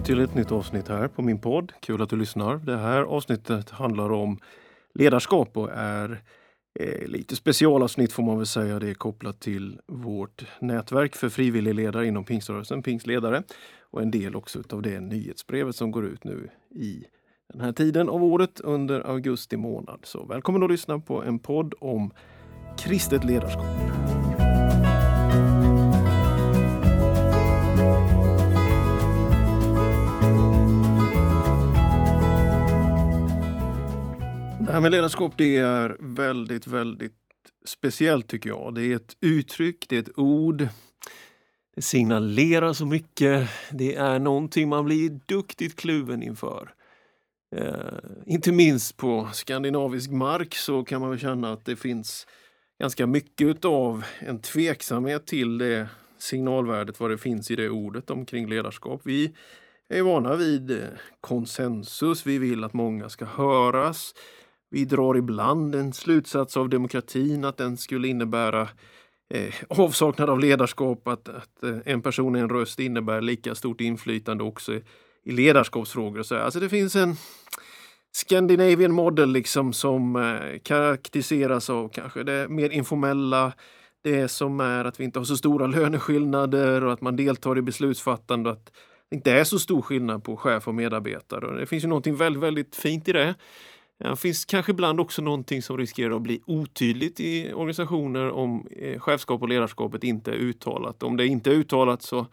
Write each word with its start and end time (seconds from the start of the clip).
välkommen 0.00 0.16
till 0.16 0.30
ett 0.30 0.34
nytt 0.34 0.52
avsnitt 0.52 0.88
här 0.88 1.08
på 1.08 1.22
min 1.22 1.38
podd. 1.38 1.72
Kul 1.80 2.02
att 2.02 2.10
du 2.10 2.16
lyssnar. 2.16 2.56
Det 2.56 2.76
här 2.76 3.02
avsnittet 3.02 3.70
handlar 3.70 4.12
om 4.12 4.38
ledarskap 4.94 5.56
och 5.56 5.70
är 5.72 6.22
eh, 6.80 7.06
lite 7.08 7.36
specialavsnitt 7.36 8.12
får 8.12 8.22
man 8.22 8.36
väl 8.36 8.46
säga. 8.46 8.78
Det 8.78 8.90
är 8.90 8.94
kopplat 8.94 9.40
till 9.40 9.78
vårt 9.86 10.44
nätverk 10.60 11.16
för 11.16 11.28
frivilligledare 11.28 12.06
inom 12.06 12.24
pingströrelsen, 12.24 12.82
Pingstledare. 12.82 13.42
Och 13.92 14.02
en 14.02 14.10
del 14.10 14.36
också 14.36 14.62
av 14.72 14.82
det 14.82 15.00
nyhetsbrevet 15.00 15.76
som 15.76 15.90
går 15.90 16.06
ut 16.06 16.24
nu 16.24 16.48
i 16.70 17.04
den 17.52 17.60
här 17.60 17.72
tiden 17.72 18.08
av 18.08 18.24
året 18.24 18.60
under 18.60 19.00
augusti 19.00 19.56
månad. 19.56 20.00
Så 20.02 20.24
välkommen 20.24 20.62
att 20.62 20.70
lyssna 20.70 20.98
på 20.98 21.22
en 21.22 21.38
podd 21.38 21.74
om 21.80 22.10
kristet 22.78 23.24
ledarskap. 23.24 24.29
Det 34.80 34.82
men 34.82 34.92
ledarskap 34.92 35.32
det 35.36 35.56
är 35.56 35.96
väldigt, 36.00 36.66
väldigt 36.66 37.12
speciellt 37.66 38.28
tycker 38.28 38.50
jag. 38.50 38.74
Det 38.74 38.82
är 38.82 38.96
ett 38.96 39.16
uttryck, 39.20 39.86
det 39.88 39.96
är 39.96 40.00
ett 40.00 40.18
ord. 40.18 40.68
Det 41.74 41.82
signalerar 41.82 42.72
så 42.72 42.86
mycket. 42.86 43.48
Det 43.70 43.94
är 43.94 44.18
någonting 44.18 44.68
man 44.68 44.84
blir 44.84 45.20
duktigt 45.26 45.76
kluven 45.76 46.22
inför. 46.22 46.74
Eh, 47.56 47.98
inte 48.26 48.52
minst 48.52 48.96
på 48.96 49.28
skandinavisk 49.32 50.10
mark 50.10 50.54
så 50.54 50.84
kan 50.84 51.00
man 51.00 51.10
väl 51.10 51.18
känna 51.18 51.52
att 51.52 51.64
det 51.64 51.76
finns 51.76 52.26
ganska 52.78 53.06
mycket 53.06 53.64
av 53.64 54.04
en 54.18 54.40
tveksamhet 54.40 55.26
till 55.26 55.58
det 55.58 55.88
signalvärdet, 56.18 57.00
vad 57.00 57.10
det 57.10 57.18
finns 57.18 57.50
i 57.50 57.56
det 57.56 57.68
ordet 57.68 58.10
omkring 58.10 58.48
ledarskap. 58.48 59.00
Vi 59.04 59.34
är 59.88 60.02
vana 60.02 60.36
vid 60.36 60.82
konsensus, 61.20 62.26
vi 62.26 62.38
vill 62.38 62.64
att 62.64 62.72
många 62.72 63.08
ska 63.08 63.24
höras. 63.24 64.14
Vi 64.70 64.84
drar 64.84 65.16
ibland 65.16 65.74
en 65.74 65.92
slutsats 65.92 66.56
av 66.56 66.68
demokratin 66.68 67.44
att 67.44 67.56
den 67.56 67.76
skulle 67.76 68.08
innebära 68.08 68.68
eh, 69.34 69.54
avsaknad 69.68 70.30
av 70.30 70.40
ledarskap, 70.40 71.08
att, 71.08 71.28
att 71.28 71.62
eh, 71.62 71.78
en 71.84 72.02
person, 72.02 72.34
en 72.34 72.48
röst 72.48 72.80
innebär 72.80 73.20
lika 73.20 73.54
stort 73.54 73.80
inflytande 73.80 74.44
också 74.44 74.74
i, 74.74 74.82
i 75.24 75.32
ledarskapsfrågor. 75.32 76.22
Så, 76.22 76.36
alltså 76.36 76.60
det 76.60 76.68
finns 76.68 76.96
en 76.96 77.16
Scandinavian 78.12 78.92
model 78.92 79.32
liksom 79.32 79.72
som 79.72 80.16
eh, 80.16 80.58
karaktäriseras 80.62 81.70
av 81.70 81.88
kanske 81.88 82.22
det 82.22 82.48
mer 82.48 82.70
informella, 82.70 83.52
det 84.02 84.28
som 84.28 84.60
är 84.60 84.84
att 84.84 85.00
vi 85.00 85.04
inte 85.04 85.18
har 85.18 85.24
så 85.24 85.36
stora 85.36 85.66
löneskillnader 85.66 86.84
och 86.84 86.92
att 86.92 87.00
man 87.00 87.16
deltar 87.16 87.58
i 87.58 87.62
beslutsfattande. 87.62 88.50
Att 88.50 88.72
det 89.10 89.16
inte 89.16 89.32
är 89.32 89.44
så 89.44 89.58
stor 89.58 89.82
skillnad 89.82 90.24
på 90.24 90.36
chef 90.36 90.68
och 90.68 90.74
medarbetare. 90.74 91.46
Och 91.46 91.56
det 91.56 91.66
finns 91.66 91.84
ju 91.84 91.88
någonting 91.88 92.16
väldigt, 92.16 92.42
väldigt 92.42 92.76
fint 92.76 93.08
i 93.08 93.12
det. 93.12 93.34
Det 94.00 94.16
finns 94.16 94.44
kanske 94.44 94.72
ibland 94.72 95.00
också 95.00 95.22
någonting 95.22 95.62
som 95.62 95.78
riskerar 95.78 96.16
att 96.16 96.22
bli 96.22 96.40
otydligt 96.46 97.20
i 97.20 97.52
organisationer 97.52 98.30
om 98.30 98.66
eh, 98.70 99.00
chefskap 99.00 99.42
och 99.42 99.48
ledarskapet 99.48 100.04
inte 100.04 100.30
är 100.30 100.36
uttalat. 100.36 101.02
Om 101.02 101.16
det 101.16 101.26
inte 101.26 101.50
är 101.50 101.54
uttalat 101.54 102.02
så 102.02 102.26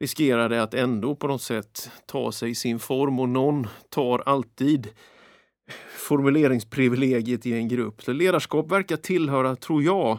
riskerar 0.00 0.48
det 0.48 0.62
att 0.62 0.74
ändå 0.74 1.14
på 1.14 1.26
något 1.26 1.42
sätt 1.42 1.90
ta 2.06 2.32
sig 2.32 2.54
sin 2.54 2.78
form 2.78 3.20
och 3.20 3.28
någon 3.28 3.66
tar 3.88 4.18
alltid 4.26 4.88
formuleringsprivilegiet 5.98 7.46
i 7.46 7.52
en 7.52 7.68
grupp. 7.68 8.02
Så 8.02 8.12
ledarskap 8.12 8.72
verkar 8.72 8.96
tillhöra, 8.96 9.56
tror 9.56 9.82
jag, 9.82 10.18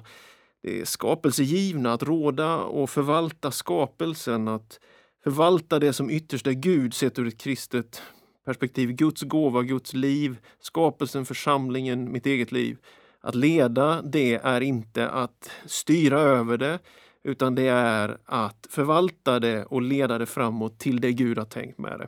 det 0.64 0.88
skapelsegivna, 0.88 1.94
att 1.94 2.04
råda 2.04 2.58
och 2.58 2.90
förvalta 2.90 3.52
skapelsen, 3.52 4.48
att 4.48 4.80
förvalta 5.24 5.80
det 5.80 5.94
som 5.94 6.10
ytterst 6.10 6.48
är 6.48 6.52
Gud 6.52 6.94
sett 6.94 7.20
ur 7.20 7.28
ett 7.28 7.42
kristet 7.42 8.02
perspektiv. 8.46 8.92
Guds 8.92 9.22
gåva, 9.22 9.64
Guds 9.64 9.94
liv, 9.94 10.38
skapelsen, 10.60 11.26
församlingen, 11.26 12.12
mitt 12.12 12.26
eget 12.26 12.52
liv. 12.52 12.78
Att 13.22 13.36
leda 13.36 14.02
det 14.02 14.36
är 14.36 14.62
inte 14.62 15.10
att 15.10 15.52
styra 15.66 16.20
över 16.20 16.58
det 16.58 16.80
utan 17.24 17.56
det 17.56 17.68
är 17.68 18.18
att 18.26 18.68
förvalta 18.70 19.40
det 19.40 19.66
och 19.66 19.82
leda 19.82 20.18
det 20.18 20.26
framåt 20.26 20.80
till 20.80 21.02
det 21.02 21.12
Gud 21.12 21.38
har 21.38 21.46
tänkt 21.46 21.78
med 21.78 22.00
det. 22.00 22.08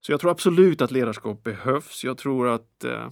Så 0.00 0.12
jag 0.12 0.20
tror 0.20 0.30
absolut 0.30 0.80
att 0.80 0.90
ledarskap 0.90 1.42
behövs. 1.42 2.04
Jag 2.04 2.18
tror 2.18 2.48
att 2.48 2.84
eh, 2.84 3.08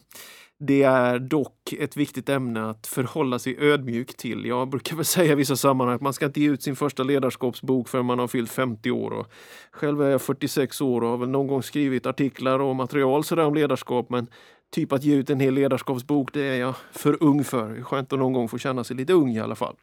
det 0.61 0.83
är 0.83 1.19
dock 1.19 1.73
ett 1.73 1.97
viktigt 1.97 2.29
ämne 2.29 2.71
att 2.71 2.87
förhålla 2.87 3.39
sig 3.39 3.57
ödmjuk 3.59 4.17
till. 4.17 4.45
Jag 4.45 4.69
brukar 4.69 4.97
väl 4.97 5.05
säga 5.05 5.33
i 5.33 5.35
vissa 5.35 5.57
sammanhang 5.57 5.95
att 5.95 6.01
man 6.01 6.13
ska 6.13 6.27
inte 6.27 6.41
ge 6.41 6.51
ut 6.51 6.63
sin 6.63 6.77
första 6.77 7.03
ledarskapsbok 7.03 7.89
förrän 7.89 8.07
man 8.07 8.19
har 8.19 8.29
fyllt 8.29 8.51
50 8.51 8.91
år. 8.91 9.11
Och 9.11 9.27
själv 9.71 10.03
är 10.03 10.11
jag 10.11 10.23
46 10.23 10.81
år 10.81 11.01
och 11.01 11.11
har 11.11 11.17
väl 11.17 11.29
någon 11.29 11.47
gång 11.47 11.63
skrivit 11.63 12.07
artiklar 12.07 12.59
och 12.59 12.77
material 12.77 13.25
sådär 13.25 13.45
om 13.45 13.55
ledarskap 13.55 14.11
men 14.11 14.27
typ 14.75 14.93
att 14.93 15.05
ge 15.05 15.15
ut 15.15 15.31
en 15.31 15.41
hel 15.41 15.55
ledarskapsbok 15.55 16.33
det 16.33 16.43
är 16.43 16.57
jag 16.57 16.75
för 16.93 17.23
ung 17.23 17.45
för. 17.45 17.83
Skönt 17.83 18.13
att 18.13 18.19
någon 18.19 18.33
gång 18.33 18.49
få 18.49 18.59
känna 18.59 18.85
sig 18.85 18.97
lite 18.97 19.13
ung 19.13 19.31
i 19.31 19.41
alla 19.41 19.55
fall. 19.55 19.77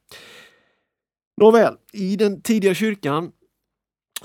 Nåväl, 1.41 1.75
i 1.93 2.15
den 2.15 2.41
tidiga 2.41 2.73
kyrkan 2.73 3.31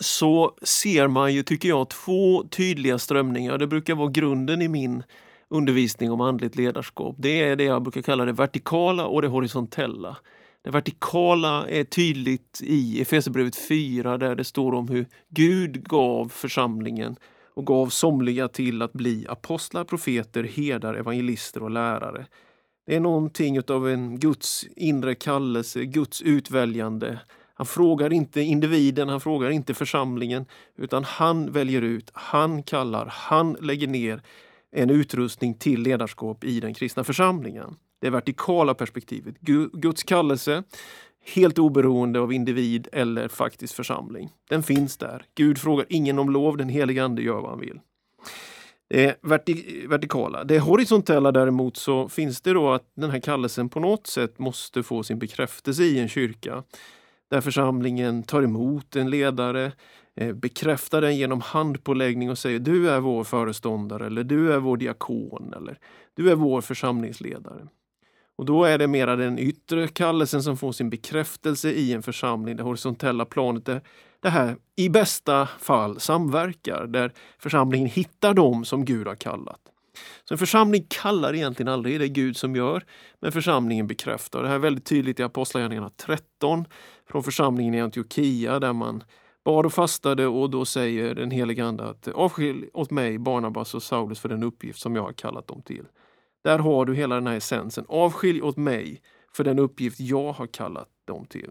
så 0.00 0.56
ser 0.62 1.08
man 1.08 1.34
ju, 1.34 1.42
tycker 1.42 1.68
jag, 1.68 1.90
två 1.90 2.44
tydliga 2.50 2.98
strömningar. 2.98 3.58
Det 3.58 3.66
brukar 3.66 3.94
vara 3.94 4.10
grunden 4.10 4.62
i 4.62 4.68
min 4.68 5.02
undervisning 5.50 6.10
om 6.10 6.20
andligt 6.20 6.56
ledarskap. 6.56 7.16
Det 7.18 7.42
är 7.42 7.56
det 7.56 7.64
jag 7.64 7.82
brukar 7.82 8.02
kalla 8.02 8.24
det 8.24 8.32
vertikala 8.32 9.06
och 9.06 9.22
det 9.22 9.28
horisontella. 9.28 10.16
Det 10.62 10.70
vertikala 10.70 11.68
är 11.68 11.84
tydligt 11.84 12.60
i 12.62 13.00
Efesierbrevet 13.00 13.56
4 13.56 14.18
där 14.18 14.34
det 14.34 14.44
står 14.44 14.74
om 14.74 14.88
hur 14.88 15.06
Gud 15.28 15.88
gav 15.88 16.28
församlingen 16.28 17.16
och 17.54 17.66
gav 17.66 17.86
somliga 17.88 18.48
till 18.48 18.82
att 18.82 18.92
bli 18.92 19.26
apostlar, 19.28 19.84
profeter, 19.84 20.44
herdar, 20.44 20.94
evangelister 20.94 21.62
och 21.62 21.70
lärare. 21.70 22.26
Det 22.86 22.96
är 22.96 23.00
någonting 23.00 23.60
av 23.68 23.88
en 23.88 24.18
Guds 24.18 24.66
inre 24.76 25.14
kallelse, 25.14 25.84
Guds 25.84 26.22
utväljande. 26.22 27.18
Han 27.54 27.66
frågar 27.66 28.12
inte 28.12 28.40
individen, 28.40 29.08
han 29.08 29.20
frågar 29.20 29.50
inte 29.50 29.74
församlingen, 29.74 30.46
utan 30.76 31.04
han 31.04 31.52
väljer 31.52 31.82
ut, 31.82 32.10
han 32.14 32.62
kallar, 32.62 33.06
han 33.06 33.56
lägger 33.60 33.86
ner 33.86 34.22
en 34.72 34.90
utrustning 34.90 35.54
till 35.54 35.82
ledarskap 35.82 36.44
i 36.44 36.60
den 36.60 36.74
kristna 36.74 37.04
församlingen. 37.04 37.76
Det 38.00 38.10
vertikala 38.10 38.74
perspektivet. 38.74 39.40
Guds 39.72 40.02
kallelse, 40.02 40.62
helt 41.34 41.58
oberoende 41.58 42.20
av 42.20 42.32
individ 42.32 42.88
eller 42.92 43.28
faktiskt 43.28 43.74
församling. 43.74 44.30
Den 44.48 44.62
finns 44.62 44.96
där. 44.96 45.24
Gud 45.34 45.58
frågar 45.58 45.86
ingen 45.88 46.18
om 46.18 46.30
lov, 46.30 46.56
den 46.56 46.68
helige 46.68 47.04
Ande 47.04 47.22
gör 47.22 47.40
vad 47.40 47.50
han 47.50 47.60
vill. 47.60 47.80
Det 48.88 49.18
verti 49.22 49.86
vertikala. 49.88 50.44
Det 50.44 50.58
horisontella 50.58 51.32
däremot 51.32 51.76
så 51.76 52.08
finns 52.08 52.40
det 52.40 52.52
då 52.52 52.70
att 52.70 52.92
den 52.96 53.10
här 53.10 53.20
kallelsen 53.20 53.68
på 53.68 53.80
något 53.80 54.06
sätt 54.06 54.38
måste 54.38 54.82
få 54.82 55.02
sin 55.02 55.18
bekräftelse 55.18 55.82
i 55.82 55.98
en 55.98 56.08
kyrka. 56.08 56.62
Där 57.30 57.40
församlingen 57.40 58.22
tar 58.22 58.42
emot 58.42 58.96
en 58.96 59.10
ledare, 59.10 59.72
Eh, 60.16 60.32
bekräftar 60.32 61.00
den 61.00 61.16
genom 61.16 61.40
handpåläggning 61.40 62.30
och 62.30 62.38
säger 62.38 62.58
du 62.58 62.90
är 62.90 63.00
vår 63.00 63.24
föreståndare 63.24 64.06
eller 64.06 64.24
du 64.24 64.52
är 64.52 64.58
vår 64.58 64.76
diakon 64.76 65.54
eller 65.56 65.78
du 66.14 66.30
är 66.30 66.34
vår 66.34 66.60
församlingsledare. 66.60 67.68
Och 68.38 68.44
då 68.44 68.64
är 68.64 68.78
det 68.78 68.86
mera 68.86 69.16
den 69.16 69.38
yttre 69.38 69.88
kallelsen 69.88 70.42
som 70.42 70.56
får 70.56 70.72
sin 70.72 70.90
bekräftelse 70.90 71.70
i 71.70 71.92
en 71.92 72.02
församling, 72.02 72.56
det 72.56 72.62
horisontella 72.62 73.24
planet 73.24 73.64
där 73.64 73.80
det 74.20 74.28
här 74.28 74.56
i 74.76 74.88
bästa 74.88 75.46
fall 75.46 76.00
samverkar, 76.00 76.86
där 76.86 77.12
församlingen 77.38 77.88
hittar 77.88 78.34
dem 78.34 78.64
som 78.64 78.84
Gud 78.84 79.06
har 79.06 79.14
kallat. 79.14 79.60
Så 80.24 80.34
en 80.34 80.38
församling 80.38 80.86
kallar 80.88 81.34
egentligen 81.34 81.72
aldrig, 81.72 82.00
det 82.00 82.06
är 82.06 82.08
Gud 82.08 82.36
som 82.36 82.56
gör, 82.56 82.84
men 83.20 83.32
församlingen 83.32 83.86
bekräftar. 83.86 84.42
Det 84.42 84.48
här 84.48 84.54
är 84.54 84.58
väldigt 84.58 84.84
tydligt 84.84 85.20
i 85.20 85.22
Apostlagärningarna 85.22 85.90
13 85.96 86.64
från 87.10 87.22
församlingen 87.22 87.74
i 87.74 87.80
Antiochia 87.80 88.60
där 88.60 88.72
man 88.72 89.02
bad 89.46 89.66
och 89.66 89.72
fastade 89.72 90.26
och 90.26 90.50
då 90.50 90.64
säger 90.64 91.14
den 91.14 91.30
helige 91.30 91.64
Ande 91.64 91.84
att 91.84 92.08
avskilj 92.08 92.68
åt 92.72 92.90
mig 92.90 93.18
Barnabas 93.18 93.74
och 93.74 93.82
Saulus 93.82 94.20
för 94.20 94.28
den 94.28 94.42
uppgift 94.42 94.80
som 94.80 94.96
jag 94.96 95.02
har 95.02 95.12
kallat 95.12 95.46
dem 95.46 95.62
till. 95.62 95.84
Där 96.44 96.58
har 96.58 96.84
du 96.84 96.94
hela 96.94 97.14
den 97.14 97.26
här 97.26 97.36
essensen. 97.36 97.84
Avskilj 97.88 98.42
åt 98.42 98.56
mig 98.56 99.02
för 99.32 99.44
den 99.44 99.58
uppgift 99.58 100.00
jag 100.00 100.32
har 100.32 100.46
kallat 100.46 100.88
dem 101.04 101.26
till. 101.26 101.50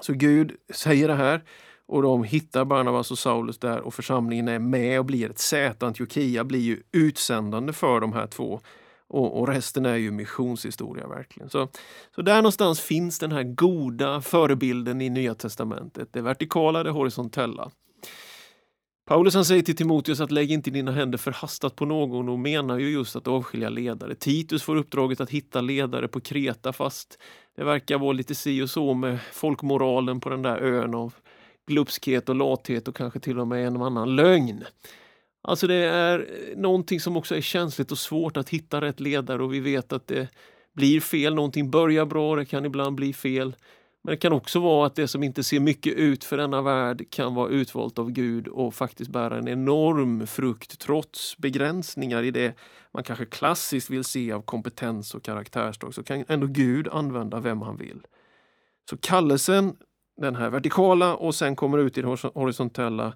Så 0.00 0.12
Gud 0.12 0.52
säger 0.74 1.08
det 1.08 1.14
här 1.14 1.44
och 1.86 2.02
de 2.02 2.24
hittar 2.24 2.64
Barnabas 2.64 3.10
och 3.10 3.18
Saulus 3.18 3.58
där 3.58 3.80
och 3.80 3.94
församlingen 3.94 4.48
är 4.48 4.58
med 4.58 4.98
och 4.98 5.04
blir 5.04 5.30
ett 5.30 5.38
säte. 5.38 5.86
Antiochia 5.86 6.44
blir 6.44 6.60
ju 6.60 6.82
utsändande 6.92 7.72
för 7.72 8.00
de 8.00 8.12
här 8.12 8.26
två. 8.26 8.60
Och, 9.08 9.40
och, 9.40 9.48
resten 9.48 9.86
är 9.86 9.96
ju 9.96 10.10
missionshistoria 10.10 11.06
verkligen. 11.08 11.50
Så, 11.50 11.68
så 12.14 12.22
där 12.22 12.36
någonstans 12.36 12.80
finns 12.80 13.18
den 13.18 13.32
här 13.32 13.42
goda 13.42 14.20
förebilden 14.20 15.00
i 15.00 15.10
Nya 15.10 15.34
Testamentet. 15.34 16.08
Det 16.12 16.20
vertikala, 16.20 16.82
det 16.82 16.90
horisontella. 16.90 17.70
Paulus 19.06 19.34
han 19.34 19.44
säger 19.44 19.62
till 19.62 19.76
Timoteus 19.76 20.20
att 20.20 20.30
lägg 20.30 20.50
inte 20.50 20.70
dina 20.70 20.92
händer 20.92 21.18
förhastat 21.18 21.76
på 21.76 21.84
någon 21.84 22.28
och 22.28 22.38
menar 22.38 22.78
ju 22.78 22.90
just 22.90 23.16
att 23.16 23.28
avskilja 23.28 23.68
ledare. 23.68 24.14
Titus 24.14 24.62
får 24.62 24.76
uppdraget 24.76 25.20
att 25.20 25.30
hitta 25.30 25.60
ledare 25.60 26.08
på 26.08 26.20
Kreta 26.20 26.72
fast 26.72 27.18
det 27.56 27.64
verkar 27.64 27.98
vara 27.98 28.12
lite 28.12 28.34
si 28.34 28.62
och 28.62 28.70
så 28.70 28.94
med 28.94 29.18
folkmoralen 29.32 30.20
på 30.20 30.28
den 30.28 30.42
där 30.42 30.56
ön 30.56 30.94
av 30.94 31.14
glupskhet 31.66 32.28
och 32.28 32.34
lathet 32.34 32.88
och 32.88 32.96
kanske 32.96 33.20
till 33.20 33.38
och 33.38 33.48
med 33.48 33.66
en 33.66 33.76
och 33.76 33.86
annan 33.86 34.16
lögn. 34.16 34.64
Alltså 35.48 35.66
det 35.66 35.74
är 35.74 36.26
någonting 36.56 37.00
som 37.00 37.16
också 37.16 37.36
är 37.36 37.40
känsligt 37.40 37.92
och 37.92 37.98
svårt 37.98 38.36
att 38.36 38.48
hitta 38.48 38.80
rätt 38.80 39.00
ledare 39.00 39.42
och 39.42 39.54
vi 39.54 39.60
vet 39.60 39.92
att 39.92 40.06
det 40.06 40.28
blir 40.72 41.00
fel. 41.00 41.34
Någonting 41.34 41.70
börjar 41.70 42.06
bra, 42.06 42.36
det 42.36 42.44
kan 42.44 42.64
ibland 42.64 42.96
bli 42.96 43.12
fel. 43.12 43.56
Men 44.02 44.10
det 44.10 44.16
kan 44.16 44.32
också 44.32 44.60
vara 44.60 44.86
att 44.86 44.94
det 44.94 45.08
som 45.08 45.22
inte 45.22 45.44
ser 45.44 45.60
mycket 45.60 45.94
ut 45.94 46.24
för 46.24 46.36
denna 46.36 46.62
värld 46.62 47.10
kan 47.10 47.34
vara 47.34 47.48
utvalt 47.48 47.98
av 47.98 48.10
Gud 48.10 48.48
och 48.48 48.74
faktiskt 48.74 49.10
bära 49.10 49.38
en 49.38 49.48
enorm 49.48 50.26
frukt 50.26 50.78
trots 50.78 51.36
begränsningar 51.38 52.22
i 52.22 52.30
det 52.30 52.54
man 52.92 53.04
kanske 53.04 53.24
klassiskt 53.24 53.90
vill 53.90 54.04
se 54.04 54.32
av 54.32 54.42
kompetens 54.42 55.14
och 55.14 55.22
karaktärsdrag 55.22 55.94
så 55.94 56.02
kan 56.02 56.24
ändå 56.28 56.46
Gud 56.46 56.88
använda 56.88 57.40
vem 57.40 57.62
han 57.62 57.76
vill. 57.76 58.00
Så 58.90 58.96
kallelsen, 58.96 59.76
den 60.16 60.36
här 60.36 60.50
vertikala 60.50 61.16
och 61.16 61.34
sen 61.34 61.56
kommer 61.56 61.78
ut 61.78 61.98
i 61.98 62.02
det 62.02 62.30
horisontella, 62.34 63.12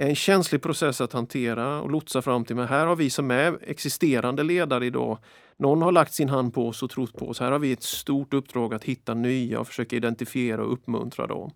en 0.00 0.14
känslig 0.14 0.62
process 0.62 1.00
att 1.00 1.12
hantera 1.12 1.80
och 1.80 1.90
lotsa 1.90 2.22
fram 2.22 2.44
till. 2.44 2.56
Men 2.56 2.68
här 2.68 2.86
har 2.86 2.96
vi 2.96 3.10
som 3.10 3.30
är 3.30 3.58
existerande 3.62 4.42
ledare 4.42 4.86
idag, 4.86 5.18
någon 5.56 5.82
har 5.82 5.92
lagt 5.92 6.12
sin 6.12 6.28
hand 6.28 6.54
på 6.54 6.68
oss 6.68 6.82
och 6.82 6.90
trott 6.90 7.12
på 7.12 7.28
oss. 7.28 7.40
Här 7.40 7.52
har 7.52 7.58
vi 7.58 7.72
ett 7.72 7.82
stort 7.82 8.34
uppdrag 8.34 8.74
att 8.74 8.84
hitta 8.84 9.14
nya 9.14 9.60
och 9.60 9.66
försöka 9.66 9.96
identifiera 9.96 10.64
och 10.64 10.72
uppmuntra 10.72 11.26
dem. 11.26 11.50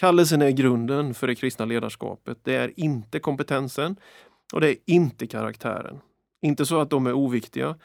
Kallelsen 0.00 0.42
är 0.42 0.50
grunden 0.50 1.14
för 1.14 1.26
det 1.26 1.34
kristna 1.34 1.64
ledarskapet. 1.64 2.38
Det 2.42 2.54
är 2.54 2.80
inte 2.80 3.20
kompetensen 3.20 3.96
och 4.52 4.60
det 4.60 4.68
är 4.68 4.76
inte 4.86 5.26
karaktären. 5.26 5.98
Inte 6.42 6.66
så 6.66 6.80
att 6.80 6.90
de 6.90 7.06
är 7.06 7.12
oviktiga. 7.12 7.76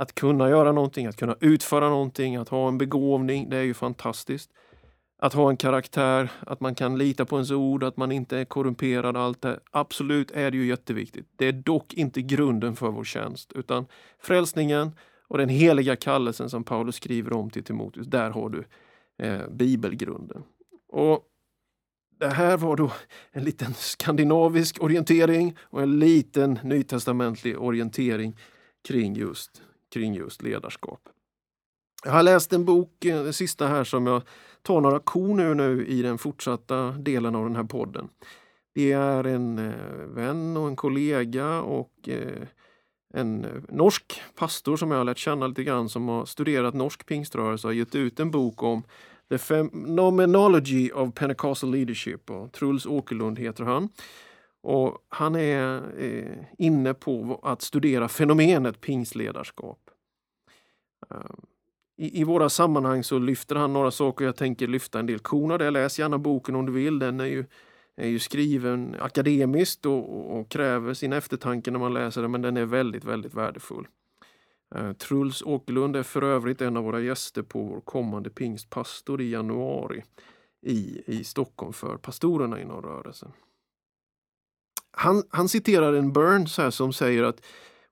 Att 0.00 0.14
kunna 0.14 0.50
göra 0.50 0.72
någonting, 0.72 1.06
att 1.06 1.16
kunna 1.16 1.36
utföra 1.40 1.88
någonting, 1.88 2.36
att 2.36 2.48
ha 2.48 2.68
en 2.68 2.78
begåvning, 2.78 3.50
det 3.50 3.56
är 3.56 3.62
ju 3.62 3.74
fantastiskt 3.74 4.50
att 5.18 5.34
ha 5.34 5.50
en 5.50 5.56
karaktär, 5.56 6.30
att 6.40 6.60
man 6.60 6.74
kan 6.74 6.98
lita 6.98 7.24
på 7.24 7.36
ens 7.36 7.50
ord, 7.50 7.82
att 7.82 7.96
man 7.96 8.12
inte 8.12 8.38
är 8.38 8.44
korrumperad. 8.44 9.16
Allt 9.16 9.42
det. 9.42 9.60
Absolut 9.70 10.30
är 10.30 10.50
det 10.50 10.56
ju 10.56 10.66
jätteviktigt. 10.66 11.26
Det 11.36 11.46
är 11.46 11.52
dock 11.52 11.94
inte 11.94 12.22
grunden 12.22 12.76
för 12.76 12.90
vår 12.90 13.04
tjänst, 13.04 13.52
utan 13.52 13.86
frälsningen 14.18 14.92
och 15.28 15.38
den 15.38 15.48
heliga 15.48 15.96
kallelsen 15.96 16.50
som 16.50 16.64
Paulus 16.64 16.96
skriver 16.96 17.32
om 17.32 17.50
till 17.50 17.64
Timoteus, 17.64 18.06
där 18.06 18.30
har 18.30 18.48
du 18.48 18.64
eh, 19.18 19.48
bibelgrunden. 19.48 20.42
Och 20.88 21.24
det 22.20 22.28
här 22.28 22.56
var 22.56 22.76
då 22.76 22.92
en 23.32 23.44
liten 23.44 23.74
skandinavisk 23.74 24.82
orientering 24.82 25.56
och 25.60 25.82
en 25.82 25.98
liten 25.98 26.58
nytestamentlig 26.62 27.58
orientering 27.58 28.36
kring 28.88 29.14
just, 29.14 29.62
kring 29.92 30.14
just 30.14 30.42
ledarskap. 30.42 31.08
Jag 32.04 32.12
har 32.12 32.22
läst 32.22 32.52
en 32.52 32.64
bok, 32.64 33.04
eh, 33.04 33.24
den 33.24 33.32
sista 33.32 33.66
här, 33.66 33.84
som 33.84 34.06
jag 34.06 34.22
tar 34.62 34.80
några 34.80 35.00
korn 35.00 35.40
ur 35.40 35.54
nu 35.54 35.86
i 35.86 36.02
den 36.02 36.18
fortsatta 36.18 36.90
delen 36.90 37.34
av 37.34 37.44
den 37.44 37.56
här 37.56 37.64
podden. 37.64 38.08
Det 38.74 38.92
är 38.92 39.24
en 39.24 39.58
eh, 39.58 40.06
vän 40.06 40.56
och 40.56 40.68
en 40.68 40.76
kollega 40.76 41.60
och 41.60 42.08
eh, 42.08 42.42
en 43.14 43.46
norsk 43.68 44.22
pastor 44.34 44.76
som 44.76 44.90
jag 44.90 44.98
har 44.98 45.04
lärt 45.04 45.18
känna 45.18 45.46
lite 45.46 45.64
grann 45.64 45.88
som 45.88 46.08
har 46.08 46.24
studerat 46.24 46.74
norsk 46.74 47.06
pingströrelse 47.06 47.66
och 47.66 47.74
gett 47.74 47.94
ut 47.94 48.20
en 48.20 48.30
bok 48.30 48.62
om 48.62 48.82
The 49.30 49.38
Phenomenology 49.38 50.90
of 50.92 51.14
Pentecostal 51.14 51.70
Leadership. 51.70 52.30
Och 52.30 52.52
Truls 52.52 52.86
Åkerlund 52.86 53.38
heter 53.38 53.64
han. 53.64 53.88
Och 54.62 54.98
han 55.08 55.36
är 55.36 55.82
inne 56.58 56.94
på 56.94 57.40
att 57.42 57.62
studera 57.62 58.08
fenomenet 58.08 58.80
pingstledarskap. 58.80 59.78
Ehm, 61.10 61.46
i, 62.00 62.20
i, 62.20 62.24
våra 62.24 62.48
sammanhang 62.48 63.04
så 63.04 63.18
lyfter 63.18 63.56
han 63.56 63.72
några 63.72 63.90
saker. 63.90 64.24
Jag 64.24 64.36
tänker 64.36 64.66
lyfta 64.66 64.98
en 64.98 65.06
del 65.06 65.18
korn 65.18 65.58
det. 65.58 65.70
Läs 65.70 65.98
gärna 65.98 66.18
boken 66.18 66.54
om 66.54 66.66
du 66.66 66.72
vill. 66.72 66.98
Den 66.98 67.20
är 67.20 67.24
ju, 67.24 67.44
är 67.96 68.08
ju 68.08 68.18
skriven 68.18 68.96
akademiskt 69.00 69.86
och, 69.86 70.18
och, 70.18 70.40
och, 70.40 70.48
kräver 70.48 70.94
sin 70.94 71.12
eftertanke 71.12 71.70
när 71.70 71.78
man 71.78 71.94
läser 71.94 72.22
den, 72.22 72.30
men 72.30 72.42
den 72.42 72.56
är 72.56 72.64
väldigt, 72.64 73.04
väldigt 73.04 73.34
värdefull. 73.34 73.86
Eh, 74.74 74.92
Truls 74.92 75.42
Åkerlund 75.42 75.96
är 75.96 76.02
för 76.02 76.22
övrigt 76.22 76.60
en 76.60 76.76
av 76.76 76.84
våra 76.84 77.00
gäster 77.00 77.42
på 77.42 77.62
vår 77.62 77.80
kommande 77.80 78.30
pingstpastor 78.30 79.20
i 79.20 79.30
januari 79.30 80.04
i, 80.66 81.02
i 81.06 81.24
Stockholm 81.24 81.72
för 81.72 81.96
pastorerna 81.96 82.60
inom 82.60 82.82
rörelsen. 82.82 83.32
Han, 84.90 85.22
han 85.30 85.48
citerar 85.48 85.92
en 85.92 86.12
Burns 86.12 86.58
här 86.58 86.70
som 86.70 86.92
säger 86.92 87.22
att 87.22 87.42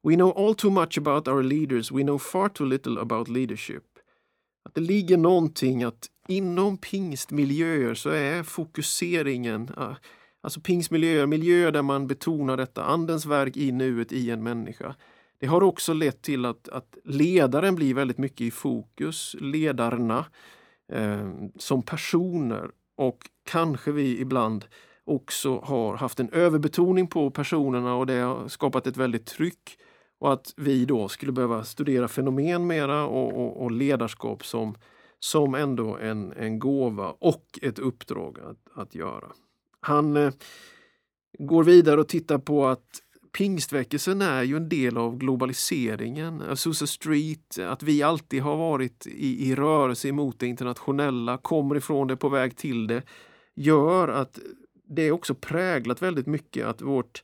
We 0.02 0.14
know 0.14 0.38
all 0.38 0.54
too 0.54 0.70
much 0.70 0.98
about 0.98 1.28
our 1.28 1.42
leaders, 1.42 1.92
we 1.92 2.02
know 2.02 2.18
far 2.18 2.48
too 2.48 2.66
little 2.66 3.00
about 3.00 3.28
leadership. 3.28 3.82
Att 4.66 4.74
det 4.74 4.80
ligger 4.80 5.16
någonting 5.16 5.82
att 5.84 6.06
inom 6.28 6.78
pingstmiljöer 6.78 7.94
så 7.94 8.10
är 8.10 8.42
fokuseringen, 8.42 9.70
alltså 10.40 10.60
pingstmiljöer, 10.60 11.26
miljöer 11.26 11.72
där 11.72 11.82
man 11.82 12.06
betonar 12.06 12.56
detta, 12.56 12.84
andens 12.84 13.26
verk 13.26 13.56
i 13.56 13.72
nuet 13.72 14.12
i 14.12 14.30
en 14.30 14.42
människa. 14.42 14.94
Det 15.40 15.46
har 15.46 15.62
också 15.62 15.92
lett 15.92 16.22
till 16.22 16.44
att, 16.44 16.68
att 16.68 16.96
ledaren 17.04 17.74
blir 17.74 17.94
väldigt 17.94 18.18
mycket 18.18 18.40
i 18.40 18.50
fokus, 18.50 19.36
ledarna 19.40 20.24
eh, 20.92 21.32
som 21.56 21.82
personer 21.82 22.70
och 22.96 23.18
kanske 23.50 23.92
vi 23.92 24.20
ibland 24.20 24.64
också 25.04 25.58
har 25.58 25.96
haft 25.96 26.20
en 26.20 26.30
överbetoning 26.30 27.06
på 27.06 27.30
personerna 27.30 27.94
och 27.94 28.06
det 28.06 28.18
har 28.18 28.48
skapat 28.48 28.86
ett 28.86 28.96
väldigt 28.96 29.26
tryck 29.26 29.78
och 30.18 30.32
att 30.32 30.54
vi 30.56 30.84
då 30.84 31.08
skulle 31.08 31.32
behöva 31.32 31.64
studera 31.64 32.08
fenomen 32.08 32.66
mera 32.66 33.06
och, 33.06 33.44
och, 33.44 33.62
och 33.62 33.70
ledarskap 33.70 34.46
som, 34.46 34.74
som 35.18 35.54
ändå 35.54 35.96
en, 35.96 36.32
en 36.32 36.58
gåva 36.58 37.14
och 37.18 37.58
ett 37.62 37.78
uppdrag 37.78 38.38
att, 38.40 38.80
att 38.82 38.94
göra. 38.94 39.32
Han 39.80 40.16
eh, 40.16 40.32
går 41.38 41.64
vidare 41.64 42.00
och 42.00 42.08
tittar 42.08 42.38
på 42.38 42.66
att 42.66 43.02
pingstväckelsen 43.36 44.22
är 44.22 44.42
ju 44.42 44.56
en 44.56 44.68
del 44.68 44.96
av 44.96 45.18
globaliseringen. 45.18 46.42
Azusa 46.42 46.86
Street, 46.86 47.58
att 47.58 47.82
vi 47.82 48.02
alltid 48.02 48.42
har 48.42 48.56
varit 48.56 49.06
i, 49.06 49.50
i 49.50 49.54
rörelse 49.54 50.12
mot 50.12 50.38
det 50.40 50.46
internationella, 50.46 51.38
kommer 51.38 51.76
ifrån 51.76 52.08
det, 52.08 52.16
på 52.16 52.28
väg 52.28 52.56
till 52.56 52.86
det, 52.86 53.02
gör 53.54 54.08
att 54.08 54.38
det 54.88 55.02
är 55.02 55.12
också 55.12 55.34
präglat 55.34 56.02
väldigt 56.02 56.26
mycket 56.26 56.66
att 56.66 56.82
vårt 56.82 57.22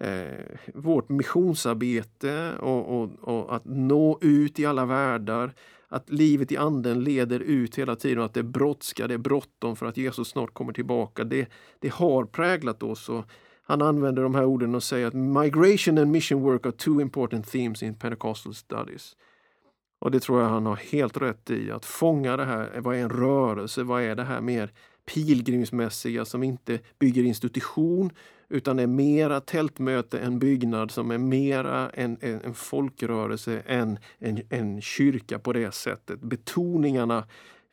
eh, 0.00 0.56
vårt 0.74 1.08
missionsarbete 1.08 2.52
och, 2.60 3.00
och, 3.00 3.10
och, 3.20 3.56
att 3.56 3.64
nå 3.64 4.18
ut 4.20 4.58
i 4.58 4.66
alla 4.66 4.86
världar. 4.86 5.54
Att 5.88 6.10
livet 6.10 6.52
i 6.52 6.56
anden 6.56 7.04
leder 7.04 7.40
ut 7.40 7.78
hela 7.78 7.96
tiden 7.96 8.18
och 8.18 8.24
att 8.24 8.34
det 8.34 8.42
brådskar, 8.42 9.08
det 9.08 9.14
är 9.14 9.18
bråttom 9.18 9.76
för 9.76 9.86
att 9.86 9.96
Jesus 9.96 10.28
snart 10.28 10.54
kommer 10.54 10.72
tillbaka. 10.72 11.24
Det, 11.24 11.48
det 11.78 11.92
har 11.92 12.24
präglat 12.24 12.82
oss. 12.82 13.08
Och 13.08 13.24
han 13.62 13.82
använder 13.82 14.22
de 14.22 14.34
här 14.34 14.44
orden 14.44 14.74
och 14.74 14.82
säger 14.82 15.06
att 15.06 15.14
migration 15.14 15.98
and 15.98 16.10
mission 16.10 16.42
work 16.42 16.66
are 16.66 16.72
two 16.72 17.00
important 17.00 17.46
themes 17.46 17.82
in 17.82 17.94
Pentecostal 17.94 18.54
studies. 18.54 19.16
Och 19.98 20.10
det 20.10 20.20
tror 20.20 20.40
jag 20.40 20.48
han 20.48 20.66
har 20.66 20.76
helt 20.76 21.16
rätt 21.16 21.50
i, 21.50 21.70
att 21.70 21.84
fånga 21.84 22.36
det 22.36 22.44
här. 22.44 22.80
Vad 22.80 22.96
är 22.96 23.00
en 23.00 23.10
rörelse? 23.10 23.82
Vad 23.82 24.02
är 24.02 24.16
det 24.16 24.24
här 24.24 24.40
mer 24.40 24.72
pilgrimsmässiga 25.14 26.24
som 26.24 26.42
inte 26.42 26.78
bygger 26.98 27.22
institution 27.22 28.10
utan 28.48 28.78
är 28.78 28.86
mera 28.86 29.40
tältmöte 29.40 30.18
än 30.18 30.38
byggnad 30.38 30.90
som 30.90 31.10
är 31.10 31.18
mera 31.18 31.90
en, 31.90 32.18
en, 32.20 32.40
en 32.40 32.54
folkrörelse 32.54 33.62
än 33.66 33.98
en, 34.18 34.40
en 34.50 34.80
kyrka 34.80 35.38
på 35.38 35.52
det 35.52 35.74
sättet. 35.74 36.20
Betoningarna 36.20 37.24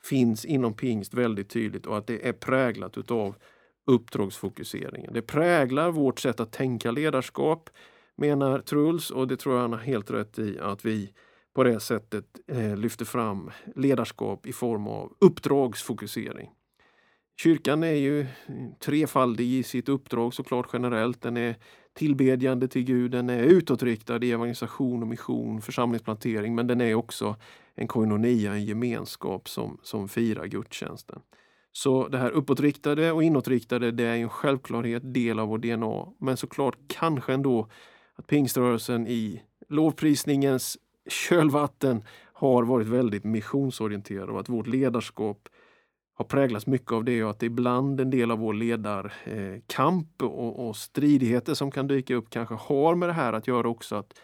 finns 0.03 0.45
inom 0.45 0.73
pingst 0.73 1.13
väldigt 1.13 1.49
tydligt 1.49 1.85
och 1.85 1.97
att 1.97 2.07
det 2.07 2.27
är 2.27 2.33
präglat 2.33 2.97
utav 2.97 3.35
uppdragsfokuseringen. 3.87 5.13
Det 5.13 5.21
präglar 5.21 5.91
vårt 5.91 6.19
sätt 6.19 6.39
att 6.39 6.51
tänka 6.51 6.91
ledarskap, 6.91 7.69
menar 8.15 8.59
Truls, 8.59 9.11
och 9.11 9.27
det 9.27 9.37
tror 9.37 9.55
jag 9.55 9.61
han 9.61 9.73
har 9.73 9.79
helt 9.79 10.11
rätt 10.11 10.39
i, 10.39 10.59
att 10.59 10.85
vi 10.85 11.13
på 11.53 11.63
det 11.63 11.79
sättet 11.79 12.25
eh, 12.47 12.77
lyfter 12.77 13.05
fram 13.05 13.51
ledarskap 13.75 14.45
i 14.45 14.53
form 14.53 14.87
av 14.87 15.13
uppdragsfokusering. 15.19 16.49
Kyrkan 17.37 17.83
är 17.83 17.93
ju 17.93 18.25
trefaldig 18.79 19.45
i 19.45 19.63
sitt 19.63 19.89
uppdrag 19.89 20.33
såklart 20.33 20.69
generellt. 20.73 21.21
Den 21.21 21.37
är 21.37 21.55
tillbedjande 21.93 22.67
till 22.67 22.83
Gud, 22.83 23.11
den 23.11 23.29
är 23.29 23.43
utåtriktad 23.43 24.23
i 24.23 24.31
evangelisation 24.31 25.01
och 25.01 25.07
mission, 25.07 25.61
församlingsplantering, 25.61 26.55
men 26.55 26.67
den 26.67 26.81
är 26.81 26.95
också 26.95 27.35
en 27.75 27.87
koinonia, 27.87 28.53
en 28.53 28.65
gemenskap 28.65 29.49
som, 29.49 29.77
som 29.83 30.09
firar 30.09 30.45
gudstjänsten. 30.45 31.19
Så 31.71 32.07
det 32.07 32.17
här 32.17 32.31
uppåtriktade 32.31 33.11
och 33.11 33.23
inåtriktade, 33.23 33.91
det 33.91 34.03
är 34.03 34.15
en 34.15 34.29
självklarhet, 34.29 35.13
del 35.13 35.39
av 35.39 35.47
vår 35.47 35.57
DNA. 35.57 36.13
Men 36.19 36.37
såklart 36.37 36.77
kanske 36.87 37.33
ändå 37.33 37.69
att 38.15 38.27
pingströrelsen 38.27 39.07
i 39.07 39.41
lovprisningens 39.69 40.77
kölvatten 41.09 42.03
har 42.33 42.63
varit 42.63 42.87
väldigt 42.87 43.23
missionsorienterad 43.23 44.29
och 44.29 44.39
att 44.39 44.49
vårt 44.49 44.67
ledarskap 44.67 45.49
har 46.17 46.25
präglats 46.25 46.67
mycket 46.67 46.91
av 46.91 47.03
det 47.03 47.23
och 47.23 47.29
att 47.29 47.43
ibland 47.43 48.01
en 48.01 48.09
del 48.09 48.31
av 48.31 48.39
vår 48.39 48.53
ledarkamp 48.53 50.21
eh, 50.21 50.27
och, 50.27 50.67
och 50.67 50.75
stridigheter 50.75 51.53
som 51.53 51.71
kan 51.71 51.87
dyka 51.87 52.15
upp 52.15 52.29
kanske 52.29 52.55
har 52.55 52.95
med 52.95 53.09
det 53.09 53.13
här 53.13 53.33
att 53.33 53.47
göra 53.47 53.69
också 53.69 53.95
att 53.95 54.19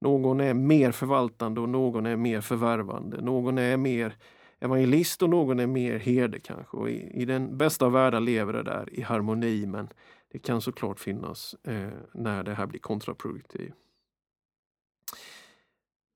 någon 0.00 0.40
är 0.40 0.54
mer 0.54 0.92
förvaltande 0.92 1.60
och 1.60 1.68
någon 1.68 2.06
är 2.06 2.16
mer 2.16 2.40
förvärvande. 2.40 3.20
Någon 3.20 3.58
är 3.58 3.76
mer 3.76 4.16
evangelist 4.60 5.22
och 5.22 5.30
någon 5.30 5.60
är 5.60 5.66
mer 5.66 5.98
herde 5.98 6.38
kanske. 6.38 6.76
Och 6.76 6.90
i, 6.90 7.10
i 7.14 7.24
den 7.24 7.58
bästa 7.58 7.86
av 7.86 7.92
världar 7.92 8.20
lever 8.20 8.52
det 8.52 8.62
där 8.62 8.88
i 8.92 9.02
harmoni 9.02 9.66
men 9.66 9.88
det 10.32 10.38
kan 10.38 10.60
såklart 10.60 11.00
finnas 11.00 11.54
eh, 11.64 11.88
när 12.14 12.42
det 12.42 12.54
här 12.54 12.66
blir 12.66 12.80
kontraproduktivt. 12.80 13.74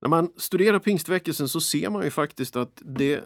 När 0.01 0.09
man 0.09 0.33
studerar 0.37 0.79
pingstväckelsen 0.79 1.49
så 1.49 1.61
ser 1.61 1.89
man 1.89 2.03
ju 2.03 2.09
faktiskt 2.09 2.55
att 2.55 2.81
det 2.85 3.23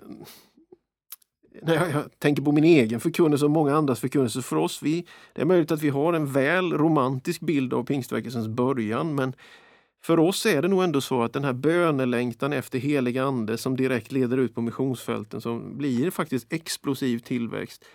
när 1.62 1.90
jag 1.90 2.20
tänker 2.20 2.42
på 2.42 2.52
min 2.52 2.64
egen 2.64 3.00
förkunnelse 3.00 3.46
och 3.46 3.52
många 3.52 3.76
andras 3.76 4.00
förkunnelse. 4.00 4.42
För 4.42 4.56
oss, 4.56 4.84
vi, 4.84 5.06
det 5.34 5.42
är 5.42 5.46
möjligt 5.46 5.72
att 5.72 5.82
vi 5.82 5.90
har 5.90 6.14
en 6.14 6.32
väl 6.32 6.74
romantisk 6.74 7.42
bild 7.42 7.74
av 7.74 7.84
pingstväckelsens 7.84 8.48
början, 8.48 9.16
men 9.16 9.34
för 10.04 10.20
oss 10.20 10.46
är 10.46 10.62
det 10.62 10.68
nog 10.68 10.84
ändå 10.84 11.02
så 11.02 11.24
att 11.24 11.34
den 11.34 11.44
här 11.44 11.54
bönelängtan 11.54 12.54
efter 12.54 12.80
helig 12.80 13.18
ande 13.18 13.58
som 13.58 13.76
direkt 13.76 14.12
leder 14.12 14.38
ut 14.38 14.56
på 14.56 14.62
missionsfälten, 14.62 15.42
som 15.42 15.78
blir 15.78 16.12
faktiskt 16.12 16.54
explosiv 16.54 17.20
tillväxt, 17.20 17.86